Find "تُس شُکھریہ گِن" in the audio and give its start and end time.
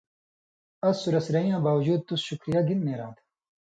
2.07-2.79